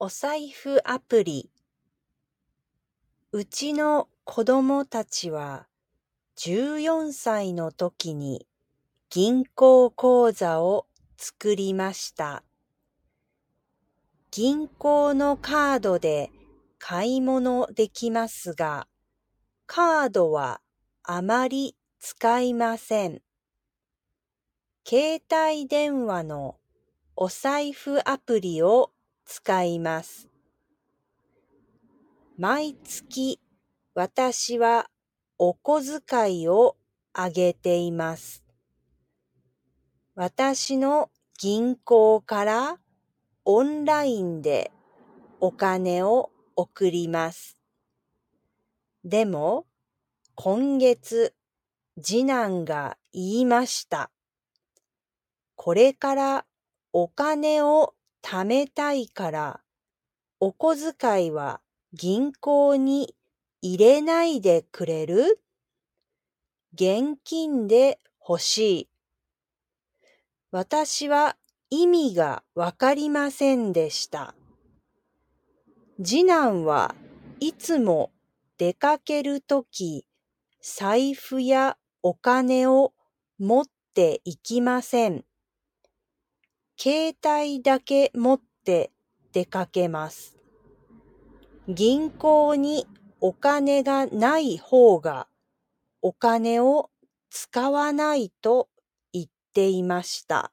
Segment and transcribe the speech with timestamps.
[0.00, 1.50] お財布アプリ
[3.30, 5.68] うちの子供たちは
[6.36, 8.44] 14歳の時に
[9.08, 10.86] 銀行口座を
[11.16, 12.42] 作りました。
[14.32, 16.32] 銀行のカードで
[16.80, 18.88] 買い物できますが、
[19.66, 20.60] カードは
[21.04, 23.22] あまり使いません。
[24.84, 26.56] 携帯電話の
[27.14, 28.90] お財布アプリを
[29.24, 30.28] 使います。
[32.36, 33.40] 毎月
[33.94, 34.90] 私は
[35.38, 36.76] お小遣いを
[37.12, 38.44] あげています。
[40.16, 42.78] 私の銀行から
[43.44, 44.72] オンラインで
[45.40, 47.58] お金を送ります。
[49.04, 49.66] でも、
[50.34, 51.34] 今月、
[52.00, 54.10] 次男が言いました。
[55.54, 56.46] これから
[56.92, 59.60] お金を貯めたいから、
[60.40, 61.60] お小遣いは
[61.92, 63.14] 銀行に
[63.60, 65.40] 入れないでくれる？
[66.72, 68.88] 現金で欲しい。
[70.50, 71.36] 私は
[71.68, 74.34] 意味がわかりませんでした。
[76.02, 76.94] 次男は
[77.40, 78.10] いつも
[78.56, 80.06] 出かけるとき、
[80.62, 82.94] 財布やお金を
[83.38, 85.26] 持っていきません。
[86.78, 88.90] 携帯だけ持って
[89.32, 90.36] 出かけます。
[91.68, 92.86] 銀行に
[93.20, 95.28] お金がない方が
[96.02, 96.90] お金を
[97.30, 98.68] 使わないと
[99.12, 100.52] 言っていました。